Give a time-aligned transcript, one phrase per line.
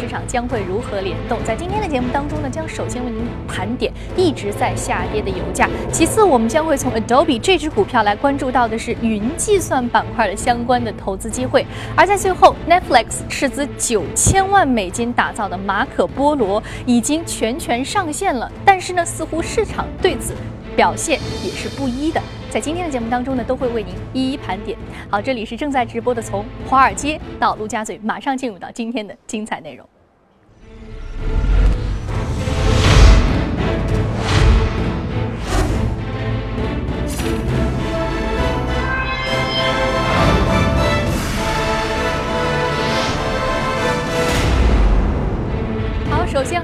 [0.00, 1.38] 市场将会如何联动？
[1.44, 5.68] 在今天的节目当中呢，将首先为您盘点一直在下跌的油价。
[5.92, 11.66] 其次，我们将会从 Adobe 这只股票来关注到的是云计算板块的相关的投资机会。
[11.94, 20.34] 而在最后，Netflix 斥资九千万美金打造的马可波罗已经全权上线了，但是呢，似乎市场对此
[20.74, 22.22] 表现也是不一的。
[22.48, 24.76] 在今天的节目当中呢，都会为您一一盘点。
[25.08, 29.86] 好，这里是正在直播的，从华尔街到陆家嘴，马上进入到今天的精彩内容。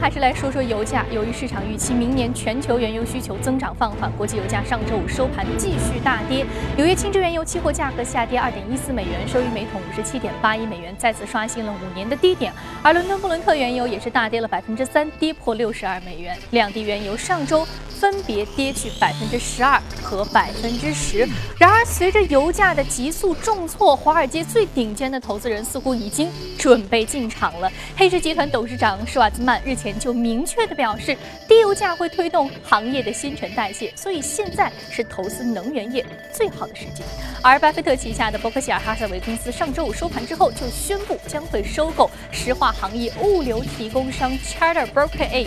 [0.06, 1.04] 还是来说说油价。
[1.10, 6.46] 由于市场预期明年全球原油需求增长放缓，国际油价上周五收盘继续大跌。
[6.76, 12.52] 纽约轻质原油期货价格下跌二点一四美元，收于每桶五十七点八一美元，再次刷新了五年的低点。
[12.84, 16.38] 而伦敦布伦特原油也是大跌了百分之三，跌破六十二美元。
[16.52, 17.66] 两地原油上周。
[18.00, 21.28] 分别跌去百分之十二和百分之十。
[21.58, 27.70] 然而，随着油价的急速重挫，华尔街最顶尖的投资人似乎已经准备进场了。
[27.96, 31.16] 黑石集团董事长施瓦兹曼日前就明确地表示，
[31.48, 37.02] 低油价会推动行业的新陈代谢，所以现在是投资能源业最好的时机。
[37.42, 45.46] 而巴菲特旗下的伯克希尔哈撒韦公司上周五收盘之后就宣布将会收购石化行业物流提供商 Charter Brokerage。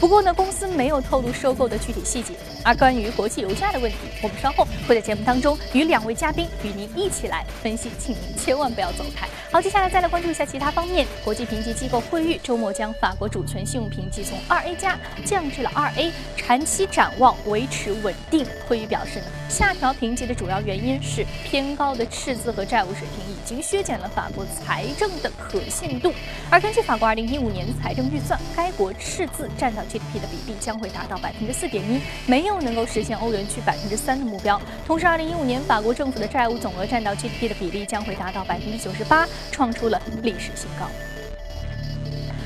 [0.00, 2.32] 不过呢，公司没有透露收购的具体细节。
[2.64, 9.28] 而关于国际油价的问题，我们稍后会在节目当中与两位嘉宾与您一起来分析，请您千万不要走开。
[9.52, 11.06] 好，接下来再来关注一下其他方面。
[11.22, 18.46] 国际评级机构惠誉周末将法国主权信用评级从二 A 加降至了二 A，长期展望维持稳定。
[18.66, 26.12] 惠誉表示呢，下调评级的主要原因是偏高的赤字和债务水平已经削减了法国财政的可信度。
[26.50, 34.60] 而根据法国二零一五年财政预算，该国赤字占到 GDP 的比例将会达到百分之四点一，没有能够实现欧元区百分之三的目标。
[34.86, 40.86] 同时，二零一五年法国政府的债务总额占到 GDP 的比例将会达到百分之九十八，创出了历史新高。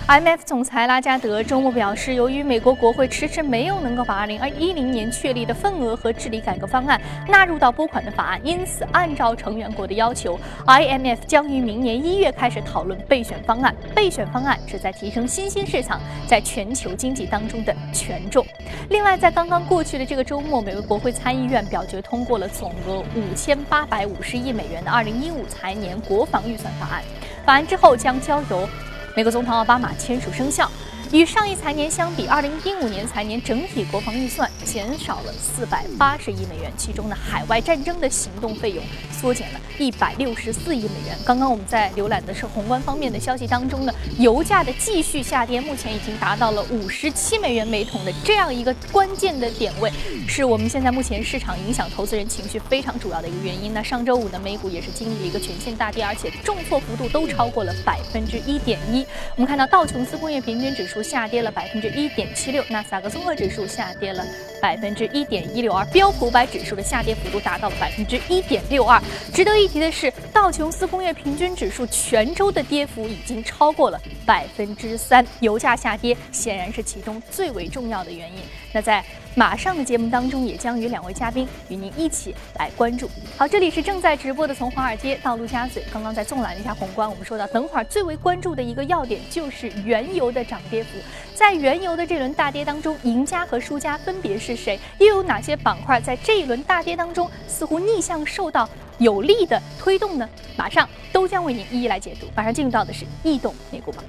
[0.07, 13.75] IMF 总裁拉加德周末表示，由于美国国会迟迟没有能够把2010年确立的份额和治理改革方案纳入到拨款的法案，因此按照成员国的要求，IMF 将于明年一月开始讨论备选方案。
[13.95, 18.45] 备选方案旨在提升新兴市场在全球经济当中的权重。
[18.91, 27.03] 另外，在刚刚过去的这个周末，美国国会参议院表决通过了总额五千八百五十亿美元的2015财年国防预算法案。
[27.47, 28.69] 法案之后将交由。
[29.17, 30.69] 美国总统奥巴马签署生效。
[31.15, 38.83] 与上一财年相比，二零一五年财年整体国防预算减少了四百八十亿美元，其中呢，海外战争的行动费用
[39.13, 41.17] 缩减了一百六十四亿美元。
[41.25, 49.93] 刚刚我们在浏览的是宏观方面的消息当中呢，油价的继续下跌，目前已经达到了五十七美元每桶的这样一个关键的点位，
[50.27, 53.73] 是我们现在目前市场影响投资人情绪非常主要的一个原因。
[53.73, 59.07] 那上周五呢，美股也是经历了一个全线大跌，而且重挫幅度都超过了百分之一点一。
[59.37, 61.04] 我们看到道琼斯工业平均指数。
[61.05, 64.25] 下跌了百分之一点七六，纳斯达克综合指数下跌了
[64.61, 69.01] 百分之一点一六二，标普五百指数的下跌幅度达到了百分之一点六二。
[69.33, 75.25] 值得一提的是，道琼斯工业平均指数全周的跌幅已经超过了百分之三。
[75.41, 78.39] 油价下跌显然是其中最为重要的原因。
[78.73, 79.05] 那在
[79.37, 83.11] 马上的节目当中，也将与两位嘉宾与您一起来关注。
[83.37, 85.83] 好，这里是正在直播的，从华尔街到陆家嘴。
[85.93, 90.91] 刚刚在纵览了一下宏观，我们说到，等会儿最为关注的一个要点就是原油的涨跌幅。
[91.35, 94.79] 在原油的这轮大跌当中，赢家和输家分别是谁？
[94.99, 98.69] 又有哪些板块在这一轮大跌当中似乎逆向受到
[98.99, 100.29] 有力的推动呢？
[100.57, 102.29] 马上都将为您一一来解读。
[102.37, 104.05] 马上进入到的是异动美股榜。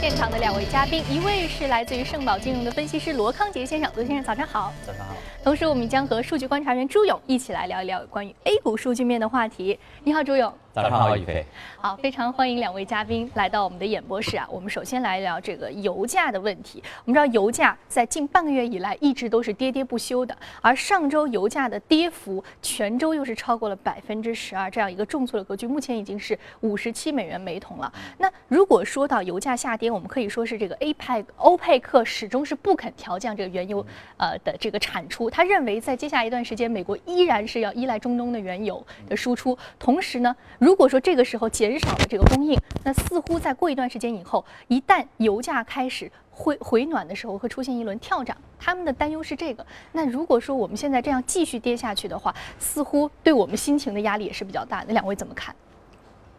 [0.00, 4.72] 现场的两位嘉宾，一位是来自于盛宝金融的分析师罗康杰先生，罗先生早上好。
[4.86, 5.14] 早上好。
[5.44, 9.78] 同时，我们将和数据观察员朱勇一起来聊一聊关于 A 股数据面的话题。
[10.02, 10.52] 你好，朱勇。
[10.72, 11.44] 早上好，宇飞。
[11.78, 14.46] 好，非常欢迎两位嘉宾来到我们的演播室啊。
[14.48, 16.80] 我们首先来聊这个油价的问题。
[17.04, 27.92] 我们知道油价在近半个月以来一直都是跌跌不休的，而上周油价的跌幅全周又是超过了百分之十二，这样一个重挫的格局，目前已经是五十七美元每桶了。
[28.18, 33.84] 那如果说到油价下跌，我们可以说是这个 APEC 欧佩克始终是不肯调降这个原油
[34.18, 35.28] 呃的这个产出。
[35.28, 39.58] 他认为在接下来一段时间，美国依然是要依赖中东的原油的输出。
[39.80, 42.54] 同时呢，如果说这个时候减少了这个供应，
[42.84, 48.36] 那似乎在过一段时间以后，一旦油价开始回回暖的时候，会出现一轮跳涨。
[48.58, 49.64] 他们的担忧是这个。
[49.92, 54.92] 那如果说我们现在这样继续跌下去的话，似乎对我们心情的压力也是比较大的。
[54.92, 55.56] 两位怎么看？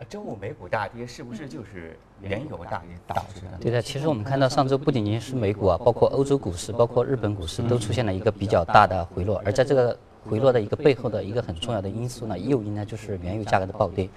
[0.07, 3.57] 周五美股大跌，是不是就是原油大跌导致的？
[3.59, 9.97] 对的，其实我们看到上周不仅仅是美股啊，包括欧洲股市、包括日本股市都出现了一个比较大的回落，而在这个。
[10.29, 14.07] 回落的一个背后的一个很重要的因素呢，诱因呢就是原油价格的暴跌。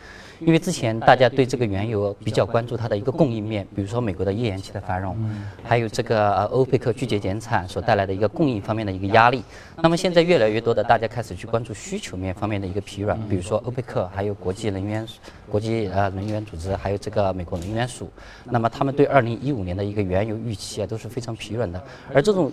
[0.40, 5.16] 因为之前大家对这个原油比较关注它的一个供应面，比如说美国的页岩气的繁荣，
[5.62, 9.42] 还有这个欧佩克拒绝减产所带来的一个供应方面的一个压力。
[9.76, 15.06] 那么现在越来越多的大家开始去关注需求面方面的一个疲软，比如说欧佩克，还有国际能源
[15.48, 18.10] 国际呃能源组织，还有这个美国能源署，
[18.44, 22.52] 那么他们对二零一五年的一个原油预期啊都是非常疲软的，而这种。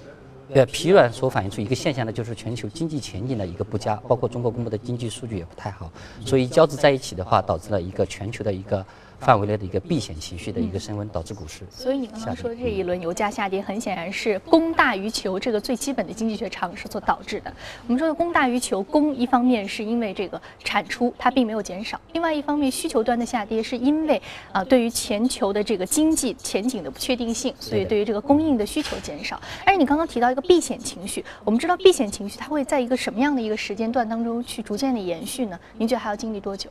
[0.53, 5.91] 呃，疲软所反映出一个现象呢，就是全球经济前景的一个不佳，包括中国公布的经济数据也不太好，
[6.25, 8.85] 所以交织在一起的话，导致了一个全球的一个。
[9.21, 11.61] 范围内的一个避险情绪的一个升温，导致股市。
[11.69, 17.53] 所以你刚刚说这一轮油价下跌，很显然是供大于求这个最基本的经济学常识所导致的。
[17.87, 24.19] 我们说的供大于求，供一方面是因为这个产出它并没有减少，另外一方面需求端的下跌是因为
[24.51, 29.39] 啊对于全球的这个经济前景的不确定性，所以对于这个供应的需求减少。
[29.65, 35.59] 而且你刚刚提到一个避险情绪，我们知道避险情绪它会在一个什么样的一个时间段当中去逐渐的延续呢？
[35.77, 36.69] 您觉得还要经历多久？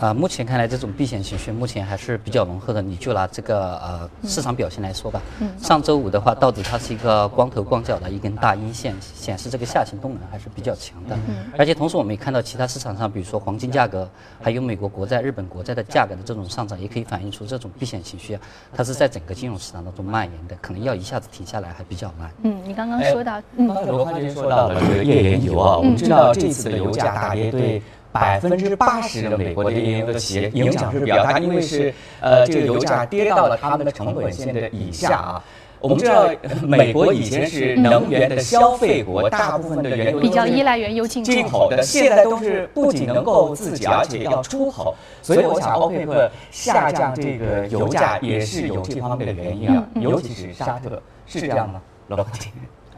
[0.00, 2.82] 啊，目前看来这种避险情绪目前还是比较浓厚的。
[2.82, 5.22] 你就拿这个呃市场表现来说吧，
[5.58, 11.16] 上周五的话，道指它是一个光头光脚的一根大阴线，显示这个下行动能还是比较强的。
[11.56, 14.08] 而且同时我们也看到其他市场上，比如说黄金价格，
[14.42, 18.40] 还有美国国债、日本国债的价格的这种上涨，也可以反映出这种避险情绪啊，
[18.74, 22.30] 它是在整个金融市场当中蔓延的，可能要一下子停下来还比较难。
[22.42, 27.80] 嗯，你刚刚说到，嗯，罗华军说到了这个页岩油啊，我们知道这次的油价大跌对。
[28.14, 35.44] 百分之八十的美国的页岩油的企业影响是比较大，因为是呃这个油价跌到了他们的成本线的以下啊。
[35.80, 36.30] 我们知道
[36.62, 44.94] 美国以前是能源的消费国，大部分的原油比较依赖原油进口的，现在都是不仅能够自己，而且要出口。
[45.20, 51.82] 所以我想，欧佩克下降这个油价也是有这方面的原因啊，尤其是沙特，是这样吗？
[52.06, 52.24] 罗老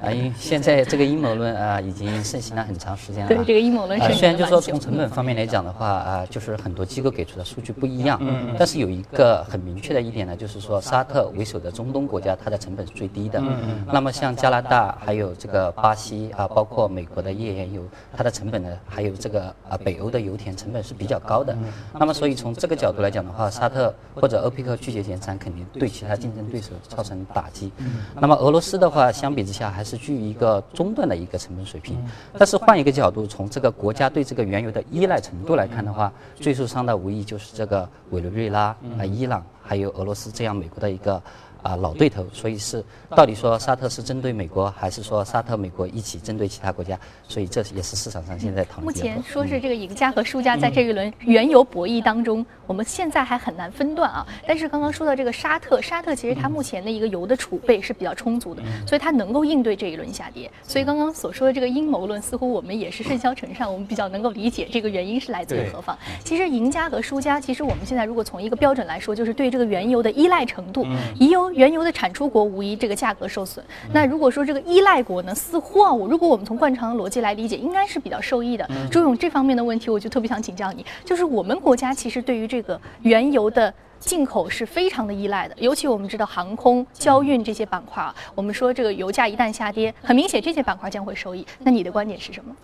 [0.03, 3.29] 啊，因为现在这个阴谋论啊，已经盛行了很长时间了。
[3.29, 4.15] 对，这个阴谋论是。
[4.15, 13.39] 虽然就说从成本方面来讲的话啊，就是很多机构给出的数据不一样，嗯但是有一个很明确的一点呢，就是说沙特为首的中东国家，它的成本是最低的。
[13.41, 13.87] 嗯嗯。
[13.93, 17.83] 那么像加拿大，还有这个巴西啊，包括美国的页岩油，
[18.17, 21.53] 它的成本呢，还有这个啊北欧的油田成本是比较高的。
[21.55, 21.65] 嗯。
[21.99, 27.73] 那么所以从这个角度来讲的话，沙特或者欧佩克拒绝减产，肯定对其他竞争对手造成打击。
[27.79, 28.05] 嗯。
[28.21, 31.97] 那么俄罗斯的话，相比之下还是居于一个中段的一个成本水平，
[32.37, 41.23] 但是换一个角度，从这个国家对这个原油的依赖程度来看的话，最受伤的无疑就是这个委内瑞拉啊、伊朗还有俄罗斯这样美国的一个。
[41.67, 46.97] 啊，老对头，所以是到底说沙特是针对美国，还是说沙特美国一起针对其他国家？
[47.27, 48.85] 所以这也是市场上现在讨论。
[48.85, 54.25] 目前说是这个赢家和输家在这一轮原油博弈当中，我们现在还很难分段啊。
[54.47, 60.49] 但是刚刚说到这个沙特，沙特其实它目前的一个油的储备是比较充足的，所以它能够应对这一轮下跌。
[60.63, 65.99] 所以刚刚所说的这个阴谋论，似乎我们也是甚嚣尘上，我们比较能够理解这个原因是来自于何方。
[66.23, 70.87] 其实赢家和输家，其实我们现在如果从一个标准来说，就是对这个原油的依赖程度，
[71.19, 71.56] 以油。
[71.57, 73.65] 原油的产出国无疑这个价格受损。
[73.93, 78.69] 那如果说这个依赖国呢，似乎啊，我如果我们从惯常的逻辑来理解，应该是比较受益的。
[78.91, 91.47] 周勇这方面的问题，我就特别想请教你，就是我们国家其实对于这个原油的进口是非常的依赖的，尤其我们知道航空、交运这些板块啊，我们说这个油价一旦下跌，很明显这些板块将会受益。
[91.61, 92.55] 那你的观点是什么？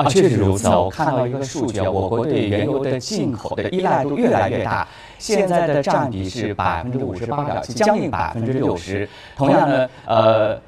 [0.00, 0.66] 啊，确实如此。
[0.68, 4.88] 我看到一个数据啊，我国对原油的进口的依赖度越来越大，
[5.18, 9.06] 现在的占比是百分之五十八点七，将近百分之六十。
[9.36, 10.58] 同样呢，呃，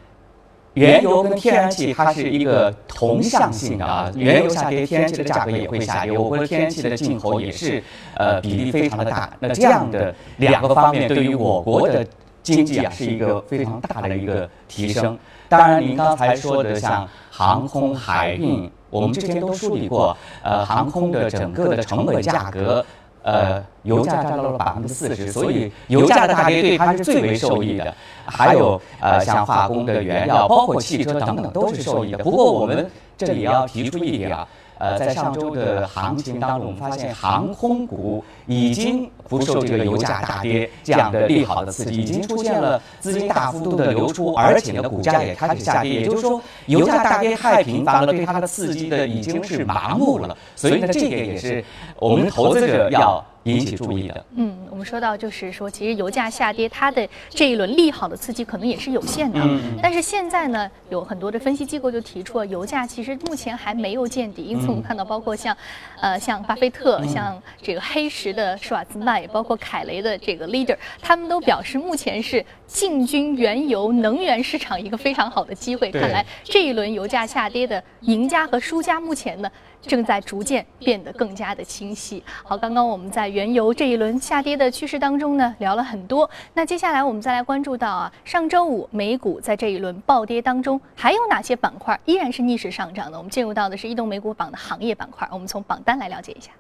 [0.75, 6.13] 原油跟天然气它是一个同向性的啊，原油下跌，天然气的价格也会下跌。
[6.13, 7.83] 我国天然气的进口也是
[8.17, 9.31] 呃比例非常的大。
[9.41, 12.07] 那这样的两个方面对于我国的
[12.43, 15.19] 经济啊是一个非常大的一个提升。
[15.49, 18.71] 当然，您刚才说的像航空、海运。
[18.93, 22.85] 我们之前都梳理过，呃，航空的整个的成本价格，
[23.23, 27.95] 呃，油价占到了百分之四十，所以油价的大跌对它是最为受益的。
[28.27, 32.19] 还有呃，像化工的原料，包括汽车等等都是受益的。
[32.19, 34.47] 不过我们这里要提出一点啊。
[34.83, 46.01] 呃，在上周的行情当中，我们发现航空股已经不受这个油价大跌这样的利好的刺激，已经出现了资金大幅度的流出，而且呢，股价也开始下跌。
[46.01, 50.37] 也就是说，油价大跌太频繁了，对它的刺激的已经是麻木了。
[50.57, 51.65] 所以呢，这个也是
[52.01, 53.25] 我们投资者要。
[53.45, 54.25] 引起注意的。
[54.37, 59.41] 嗯，我们说到就是说，其实油价下跌，它的这一轮利好的刺激可能也是有限的。
[59.43, 59.79] 嗯。
[59.83, 64.43] 但是现在呢，有很多的分析机构就提出了，油价其实目前还没有见底。
[64.43, 65.57] 因此，我们看到包括像，
[66.01, 75.91] 呃，像巴菲特、像这个黑石的施瓦兹曼，也包括凯雷的这个 leader，他们都表示，目前是进军原油能源市场一个非常好的机会。
[75.91, 79.51] 看来这一轮油价下跌的赢家和输家，目前呢。
[79.83, 82.23] 正在逐渐变得更加的清晰。
[82.45, 86.29] 好，刚刚我们在原油这一轮下跌的趋势当中呢，聊了很多。
[86.55, 93.19] 那接下来我们再来关注到啊，上周五美股在这一轮暴跌当中，还有哪些板块依然是逆势上涨的？
[93.19, 96.51] 我们进入到的是移动美股榜的行业板块，我们从榜单来了解一下。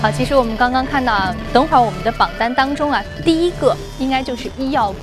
[0.00, 4.98] 好，其实我们刚刚看到，等会儿我们的榜单当中啊，第一个应该就是医药股。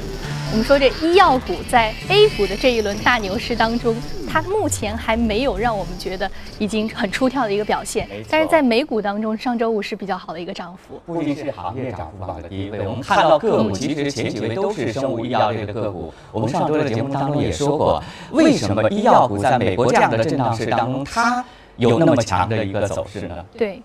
[0.51, 3.93] 我们说这医药股在 A 股的这一轮大牛市当中，
[4.29, 8.07] 它目前还没有让我们觉得已经很出挑的一个表现。
[8.29, 11.01] 但是在美股当中，上周五是比较好的一个涨幅。
[11.05, 16.13] 不仅是行业涨幅榜的第一位，我们看到个股其实前几位都是生物医药类的个股。
[16.31, 21.43] 我们上周的节目当中也说过，为什么医药股在美国这样的震荡市当中，它
[21.75, 23.45] 有那么强的一个走势呢？
[23.57, 23.81] 对。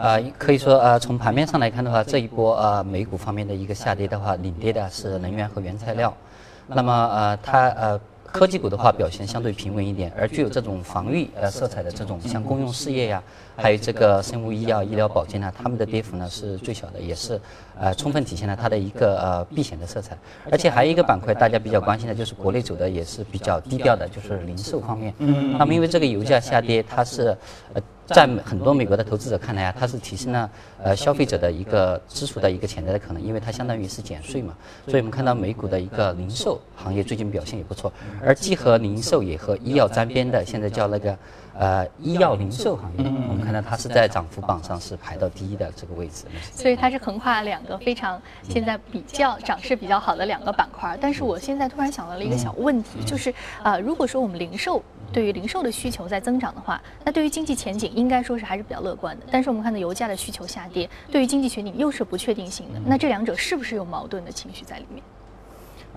[0.00, 6.16] 呃，可以说呃，从盘面上来看的话，这一波呃美股方面的一个下跌的话，领跌的是能源和原材料。
[6.66, 13.22] 那么呃，它呃科技股的话表现相对平稳一点，而具有这种防御呃色彩的这种像公用事业呀，
[13.58, 17.38] 还有这个生物医药、医疗保健呢，它们的跌幅呢是最小的，也是
[17.78, 20.16] 呃充分体现了它的一个呃避险的色彩。
[20.50, 25.12] 而且还有一个板块大家比较关心的就是国内走的也是比较低调的，就是零售方面。
[25.18, 25.58] 嗯。
[25.58, 27.36] 那么因为这个油价下跌，它是
[27.74, 27.82] 呃。
[28.14, 30.50] 在很多美国的投资者看来啊，它是提升了
[30.82, 34.54] 呃消费者的一个支出的一个潜在的可能，因为它相当于是减税嘛。
[34.86, 41.16] 所以我们看到美股的一个零售行业最近表现也不错，而既和零售也和医药沾边的，现在叫那个
[41.60, 46.24] 呃医药零售行业，我们看到它是在涨幅榜上是排到第一的这个位置。
[46.54, 50.96] 所以它是横跨两个非常现在比较涨势比较好的两个板块。
[50.98, 54.82] 但是我现在突然想到了一个小问题，就是呃如果说我们零售。
[55.12, 59.26] 对于零售的需求在增长的话，那对于经济前景应该说是还是比较乐观的。
[59.28, 62.80] 但是我们看到油价的需求下跌，对于经济前景又是不确定性的。
[62.86, 65.02] 那这两者是不是有矛盾的情绪在里面？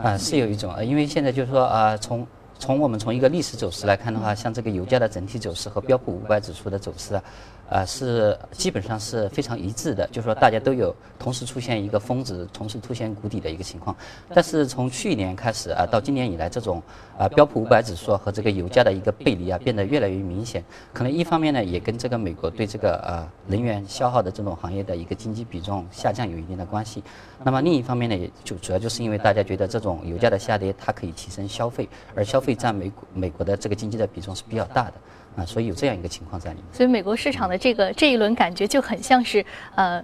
[0.04, 2.26] 啊，是有一种啊，因为现在就是说啊，从
[2.64, 7.22] 从我们从一个历史走势来看的话，像这个油价的整体走势和标普五百指数的走势啊。
[7.70, 13.96] 呃，是基本上是非常一致的，就是说大家都有同时出现一个峰值，同时出现谷底的一个情况。
[14.34, 16.84] 但是从去年开始啊，到今年以来，这种
[17.18, 20.64] 啊标普五百指数和这个油价的一个背离啊，变得越来越明显。
[20.94, 27.04] 可能一方面呢，也跟这个美国对这个呃能源消耗的这种行业的一个经济比重下降有一定的关系。
[27.44, 34.94] 那么另一方面呢，也就主要就是因为大家觉得这种油价的下跌，它可以提升消费，而消费占美国美国的这个经济的比重是比较大的。
[35.36, 36.66] 啊，所以有这样一个情况在里面。
[36.72, 39.44] 所以美国市场的这个这一轮感觉就很像是，
[39.76, 40.04] 呃，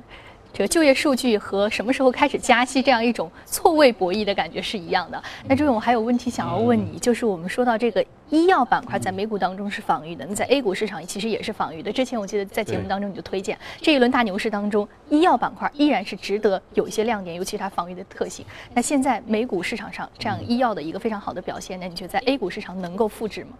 [0.51, 5.21] 这个就业数据和什么时候开始加息这样一种错位博弈的感觉是一样的。
[5.47, 11.91] 那这种我还有问题想要问你，就是我们说到这个医药板块在美股当中是防御的，那在 A 股市场其实也是防御的。
[11.91, 18.43] 之前我记得在节目当中你就推荐这一轮大牛市当中，医药板块依然是值得有一些亮点，尤其是它防御的特性。
[18.73, 23.51] 那现在美股市场上这样医药的一个非常好的表现，那你觉得在 A 股市场能够复制吗？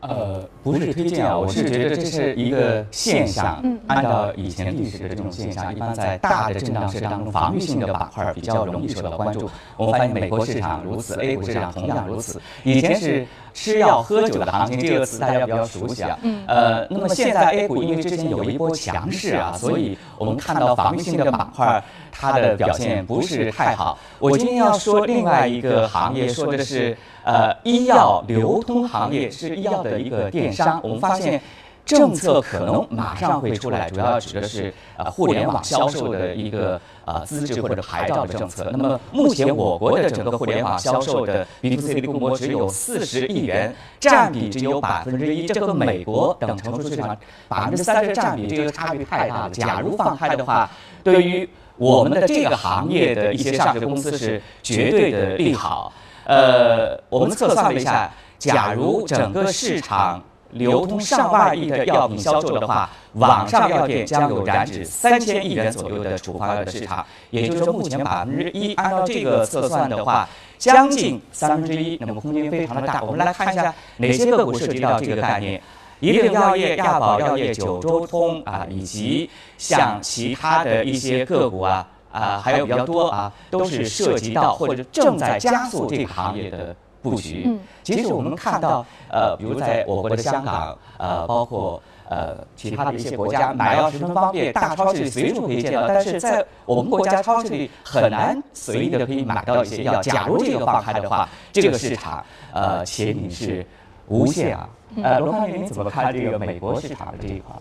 [0.00, 3.60] 呃，不是推荐啊，我是觉得这是一个现象。
[3.62, 9.50] 嗯，按照以前历史的这种现象，一般在大的震荡市当中，防御性的板块比较容易受到关注。
[9.76, 12.40] 我们发现美国市场如此，A 股市场同样如此。
[12.64, 16.18] 以前是吃药喝酒的行情，这个词大家比较熟悉啊。
[16.22, 16.44] 嗯。
[16.46, 23.98] 呃，那么现在 A 股因为之前有一波强势啊，所以我们看到防御性的板块它的表现不是太好。
[24.18, 26.96] 我今天要说另外一个行业，说的是。
[27.24, 30.80] 呃，医药流通行业是医药的一个电商。
[30.82, 31.40] 我们发现
[31.84, 38.68] 政策可能马上会出来，主要指的是呃互联网销售的一个呃资质或者牌照的政策。
[38.70, 47.16] 那么目前我国的整个互联网销售的 B to C 的规模只有四十亿元，占比只有百分之一，这和美国等成熟市场
[47.48, 49.50] 百分之三十占比这个差距太大了。
[49.50, 50.70] 假如放开的话，
[51.02, 55.92] 对于我们的这个行业的一些上市公司是绝对的利好。
[56.30, 58.08] 呃，我们测算了一下，
[58.38, 67.04] 假如整个市场流通上万亿的药品销售的话，网上药店将有染指三千亿元左右的处方药的市场。
[67.30, 73.02] 也就是说，目前百分之一，按照这个测算的话，将近三分之一，那么空间非常的大。
[73.02, 75.60] 我们来看一下哪些个股涉及到这个概念：
[75.98, 86.74] 宜鼎药业、亚宝药业、九州通啊，以及像其他的一些个股啊啊，还有比较多啊，都是涉及到或者正在加速这个行业的。
[87.02, 95.88] 布局，嗯其实我们看到，呃，比如在我国的香港，呃，包括呃其他的一些国家，买药十分方便，大超市里随处可以见到。
[95.88, 100.02] 但是在我们国家超市里很难随意的可以买到一些药。
[100.02, 103.64] 假如这个放开的话，这个市场，呃，前景是
[104.08, 104.68] 无限啊。
[105.02, 107.56] 呃，罗康您怎么看这个美国市场的这一块？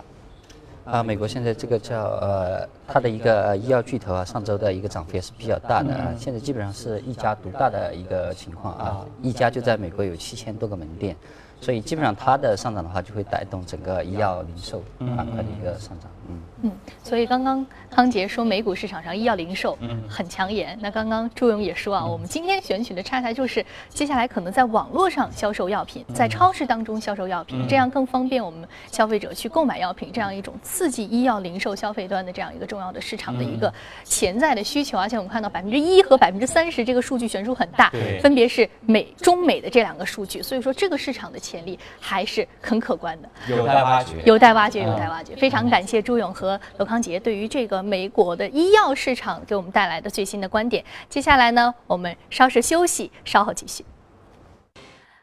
[0.85, 6.13] 啊，美国现在这个叫呃，它的一个医药巨头啊，上周的一个涨幅也是比较大的啊。
[6.17, 11.15] 现在基本上是一家独大的一个情况啊，一家就在美国有七千多个门店。
[11.61, 16.09] 所以基本上它的上涨的话，就会带动整个医药零售板块的一个上涨。
[16.29, 16.71] 嗯嗯，
[17.03, 20.77] 所以刚刚康杰说美股市场上医药零售很抢眼。
[20.81, 34.97] 那刚刚朱勇也说啊，我们今天选取的差台就是接下来可能在网络上销售药品，在超市当中销售药品，这样更方便我们消费者去购买药品，这样一种刺激医药零售消费端的这样一个重要的市场的一个潜在的需求。
[34.97, 41.39] 而且我们看到百分之一和百分之三十这个数据悬殊很大，分别是美中美的这两个数据，所以说这个市场的。
[41.39, 45.35] 潜力还是很可观的，有待挖掘，有待挖掘，有待挖掘。
[45.37, 50.83] 非常感谢朱勇和罗康杰对于这个美国的医药市场给我们带来的最新的观点。
[51.09, 53.83] 接下来呢，我们稍事休息，稍后继续。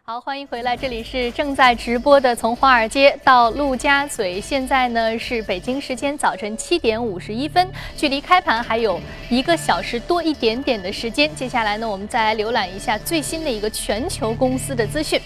[0.02, 4.40] 好，欢迎回来，这里是正在直播的，从华尔街到陆家嘴。
[4.40, 11.28] 现在呢是北京时间早晨七点五十一分，距离开盘还有一个小时多一点点的时间。
[11.34, 15.20] 接下来呢，我们再来浏览一下最新的一个全球公司的资讯。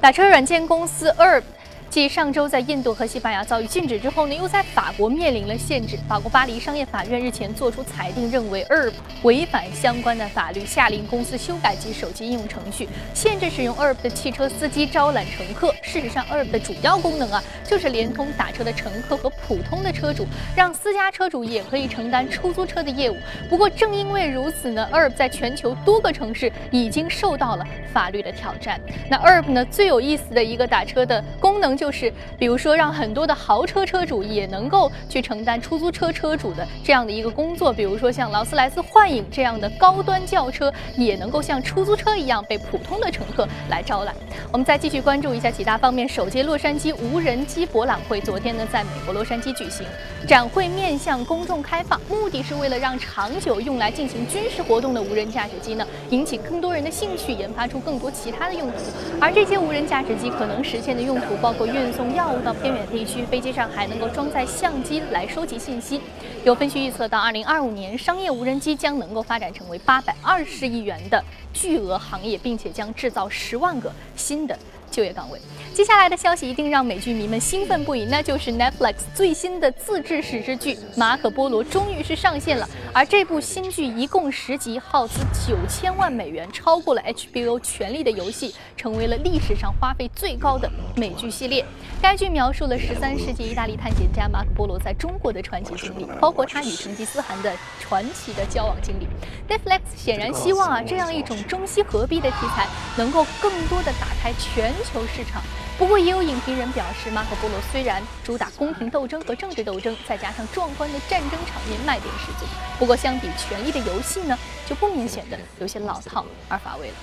[0.00, 1.42] 打车软件公司 Herb。
[1.88, 5.98] 继上周在印度和西班牙遭遇禁止之后呢，又在法国面临了限制。
[6.08, 15.74] 法国巴黎商业法院日前作出裁定，认为 Herb 违反相关的法律，下令公司修改其手机应用程序，限制使用 Herb 的汽车司机招揽乘客。
[15.80, 23.16] 事实上，Herb 的主要功能啊，就是连通打车的乘客和普通的车主，让私家车主也可以承担出租车的业务。
[23.48, 28.80] 不过，正因为如此呢，Herb 在全球多个城市已经受到了法律的挑战。
[29.08, 31.90] 那 Herb 呢，最有意思的一个打车的功能就。
[31.96, 44.14] 是，比如说，让很多的豪车车主也能够去承担出租车车主的这样的一个工作，比如说像劳斯莱斯幻影这样的高端轿车，也能够像出租车一样被普通的乘客来招揽。
[44.52, 49.86] 我们再继续关注一下其他方面，首届洛杉矶无人机博览会昨天呢，在美国洛杉矶举行，
[50.26, 58.76] 展会面向公众开放，目的是为了让长久用来进行军事活动的无人驾驶机呢，引起更多人的兴趣，研发出更多其他的用途。
[59.18, 61.65] 而这些无人驾驶机可能实现的用途包括。
[61.66, 66.00] 运送药物到偏远地区，飞机上还能够装载相机来收集信息。
[66.44, 74.56] 有分析预测，到二零二五年，商业无人机将能够发展成为八百二十亿元的巨额行业，并且将制造十万个新的
[74.90, 75.40] 就业岗位。
[75.74, 82.66] 接下来的消息一定让美剧迷们兴奋不已，那就是 Netflix 最新的自制史诗剧《马可波罗》终于是上线了。
[82.94, 91.62] 而这部新剧一共十集，耗资九千万美元，超过了 HBO《权力的游戏》，成为了历史上花费最高的美剧系列。
[92.00, 99.06] 该剧描述了十三世纪意大利探险家马可波罗在中国的传奇经历，包括他与成吉思汗的传奇的交往经历。
[99.46, 105.42] Netflix 显然希望啊，这样一种中西合璧的题材，能够更多的打开全球市场。
[105.78, 112.46] 不过，也有影评人表示，《马可波罗》虽然主打宫廷斗争和政治斗争，再加上壮观的战争场面，卖点十足。
[112.78, 116.94] 不过，相比《权力的游戏》呢，就不明显的有些老套而乏味了。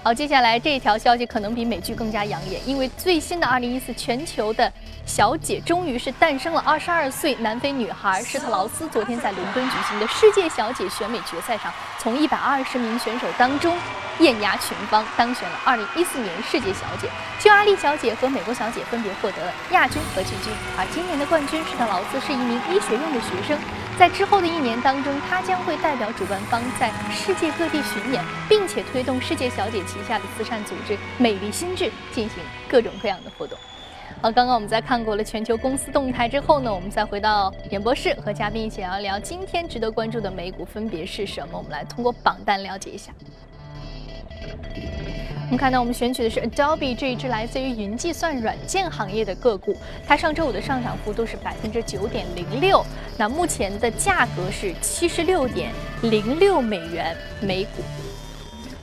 [0.00, 4.72] 好，接下来这一条消息可能比美剧更加养眼，因为最新的2014全球的
[5.04, 6.62] 小姐终于是诞生了。
[6.64, 13.76] 22岁南非女孩施特劳斯昨天在伦敦举行的世界小姐选美决赛上，从120名选手当中
[14.20, 17.08] 艳压群芳，当选了2014年世界小姐。
[17.38, 23.58] 匈牙利小姐和美国小姐分别获得了亚军和季军，而今年的冠军施特劳斯是一名医学院的学生。
[23.98, 33.58] 在之后的一年当中，她将会代表主办方在世界各地巡演，并且推动世界小姐旗下的慈善组织“美丽心智”进行各种各样的活动。
[34.22, 41.58] 好，刚刚我们在看过了全球公司动态之后呢，我们再回到演播室，和嘉宾一起聊一聊今天值得关注的美股分别是什么。
[41.58, 43.12] 我们来通过榜单了解一下。
[45.46, 49.74] 我们看到，我们选取的是 Adobe 这一支来自于云计算软件行业的个股，
[50.06, 52.84] 它上周五的上涨幅度是百分之九点零六，
[53.16, 57.82] 那目前的价格是七十六点零六美元每股。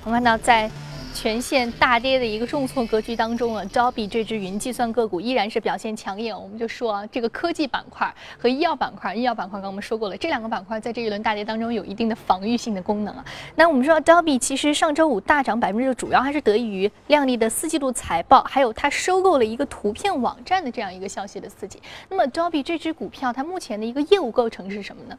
[0.04, 0.68] 我们看到，在
[1.16, 6.38] 全线大跌的一个重挫格局当中啊，Dobby 这只云计算个股依然是表现抢眼。
[6.38, 13.24] 我们就说啊，这个科技板块和医药板块，医药板块刚刚我们说过了，这两个板块在这一轮大跌当中有一定的防御性的功能啊。
[13.56, 21.82] 那我们说 Adobe 其实上周五大涨百分之六，主要还是得益于靓丽的四季度财报，还有它收购了一个图片网站的这样一个消息的刺激。
[22.10, 25.18] 那么，Dobby 这只股票它目前的一个业务构成是什么呢？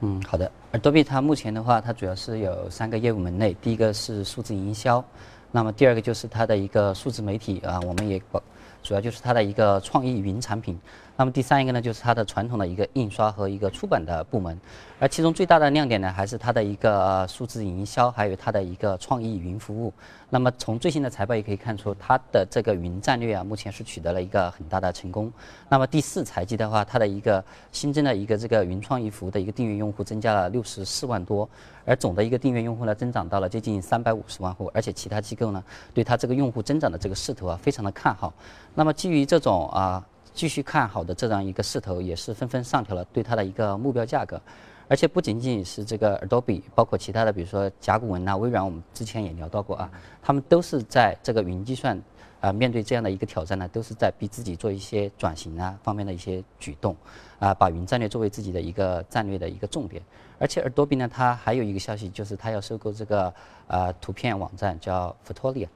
[0.00, 0.50] 嗯，好的。
[0.72, 5.02] Adobe 它目前的话，它主要是有三个业务门类，第一个是数字营销，
[5.50, 8.20] 那么第二个就是它的一个数字媒体啊，我们也，
[8.82, 10.78] 主要就是它的一个创意云产品。
[11.18, 14.60] 那么第三一个呢，就是它的传统的一个印刷和一个出版的部门，
[14.98, 19.90] 而其中最大的亮点呢，还是它的一个数字营销，还有它的一个创意云服务。
[20.28, 25.32] 那么从最新的财报也可以看出，它的这个云战略啊，目前是取得了一个很大的成功。
[25.70, 31.48] 那么第四财季的话，它的一个新增的一个这个云创意服务的一个订阅用户增加了六十四万多，
[31.86, 38.34] 而总的一个订阅用户呢，增长到了接近三百五十万户，而且其他机构呢，对它这个用户增长的这个势头啊，非常的看好。
[38.74, 40.04] 那么基于这种啊。
[40.36, 44.38] 继续看好的这样一个势头，也是纷纷上调了对它的一个目标价格，
[44.86, 49.90] 而且不仅仅是这个 Adobe，包括其他的，比如说甲骨文啊、微软，我们之前也聊到过啊，
[50.22, 51.98] 他们都是在这个云计算
[52.42, 56.94] 啊面对这样的一个挑战呢，都是在逼自己做一些转型啊方面的一些举动
[57.38, 60.02] 啊，把云战略作为自己的一个战略的一个重点。
[60.38, 63.32] 而且 Adobe 呢，它还有一个消息，就是它要收购这个
[63.68, 65.68] 呃图片网站叫 Fotolia，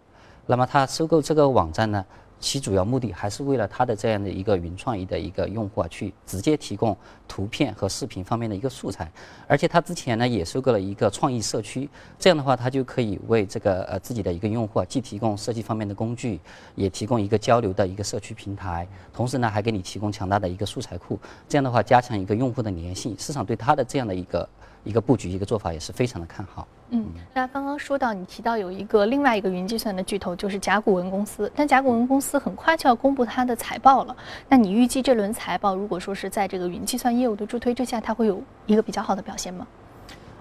[0.45, 2.05] 那么它收购这个网站呢？
[2.41, 6.97] 其主要目的还是为了它的这样的一个云创意的一个用户啊，去直接提供
[7.29, 9.13] 图片和视频方面的一个素材，
[9.47, 16.41] 而且它之前呢也收购了一个创意社区，这样的话它就可以为这个呃自己的一个用户啊，既提供设计方面的工具，
[16.75, 24.49] 也提供一个交流的一个社区平台，同时呢还给你提供强大的一个素材库，这样的话加强一个用户的粘性，市场对它的这样的一个。
[24.85, 26.67] 一个布局，一个做法也是非常的看好。
[26.91, 31.51] 嗯，那刚刚说到你提到有一个另外一个云计算的巨头，就是甲骨文公司。
[31.55, 34.17] 但甲骨文公司很快就要公布它的财报了。
[34.49, 39.67] 那你预计这轮财报，如果说是在这个云计算业务的助推之下，它会有一个比较好的表现吗？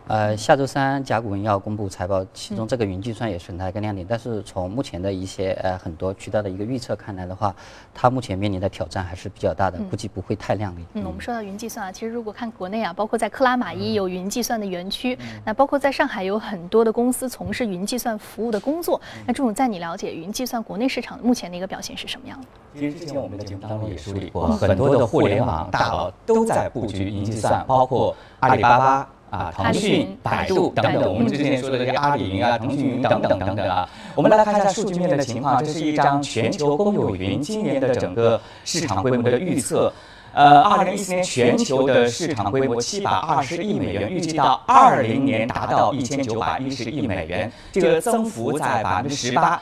[0.10, 4.04] 呃，下周三甲骨文要公布财报，其中这个云计算也是它一个亮点。
[4.10, 7.56] 但是从目前的一些呃很多渠道的一个预测看来的话，
[7.94, 10.84] 它目前面临的挑战还是比较大的，估计不会太亮丽。
[10.96, 19.00] 嗯，我们说到云计算啊，其实如果看国内啊，包括在克拉玛依有云计算的园区，那包括在上海有很多的公司从事云计算服务的工作。
[19.28, 22.48] 那这种在你了解云计算国内市场目前的一个表现是什么样的？
[22.74, 29.10] 其实之前我们的节目当中也梳理过，很多的互联网大佬都在布局云计算，包括阿里巴巴。
[29.30, 35.64] 啊，腾讯、百度等等，我们之前说的这个阿里云啊、腾讯云等等等等啊，我们来看一下数据面的情况。
[35.64, 39.92] 这是一张全球公有云今年的整个市场规模的预测。
[40.32, 49.60] 呃，二零一四年全球的市场规模七百二十亿美元，预计到二零年达到一千九百一十亿美元，这个增幅在百分之十八。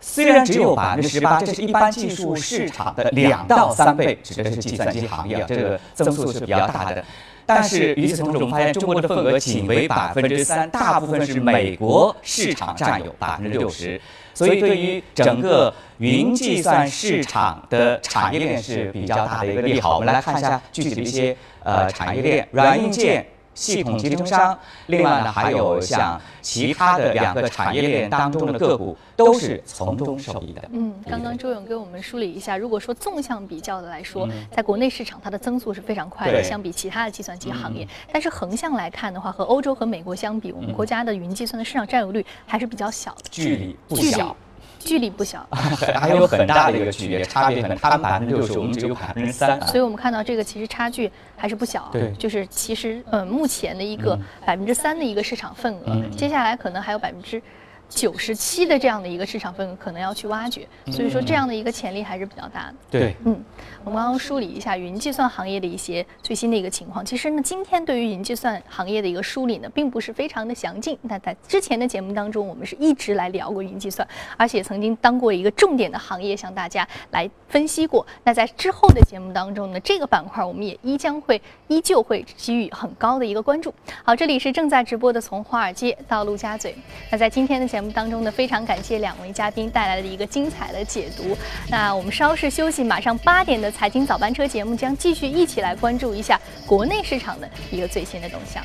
[0.00, 7.04] 虽然只有百分之十八，这是一般技术市场的两到三倍，指的是计算机行业，这个增速是比较大的。
[7.48, 13.98] 但是与此同时，我们发现中国的份额仅为百分之三，大部分是美国市场占有百分之六十，
[14.34, 19.94] 所以对于整个云计算市场的产业链是比较大的一个利好。
[19.94, 21.34] 我们来看一下具体的一些
[21.64, 23.24] 呃产业链，软硬件。
[23.58, 30.62] 系统集成商，另外呢还有像其他的两个产业链当中的个股，都是从中受益的。
[30.70, 37.86] 嗯，刚刚周勇给我们梳理一下，如果说纵向比较的来说，在国内市场它的增速是非常快的，相比其他的计算机行业。
[38.12, 44.36] 但是横向来看的话，和欧洲和美国相比，我们国家的云计算的市场占有率还是比较小的，距离不小。
[44.78, 45.46] 距离不小，
[45.94, 49.60] 还有很大的一个区别，差别可能他们百分之六十，我们只有百分之三。
[49.66, 51.88] 所以我们看到这个其实差距还是不小。
[51.92, 57.42] 对，就是其实呃目前的一个百分之三的一个市场份额，接下来可能还有百分之。
[57.88, 62.74] 九十七的这样的一个市场份额可能要去挖掘，所以说这样的一个潜力还是比较大的。
[62.90, 63.42] 对，嗯，
[63.82, 67.04] 我们刚刚梳理一下云计算行业的一些最新的一个情况。
[67.04, 70.98] 其实呢，今天对于云计算行业的一个梳理呢，并不是非常的详尽。
[71.02, 78.06] 那在之前的节目当中，我们是一直来聊过云计算，而且曾经当过一个重点的行业向大家来分析过。
[78.22, 83.72] 那在之后的节目当中呢，这个板块我们也依将会依旧会给予很高的一个关注。
[84.04, 86.76] 好，这里是正在直播的从华尔街到陆家嘴。
[87.10, 91.38] 那在今天的节节目当中呢，非常感谢两位嘉宾带来的一个精彩的解读。
[91.70, 98.64] 那我们稍事休息，马上八点的财经早班车节目将继续一起来关注一下国内市场的一个最新的动向。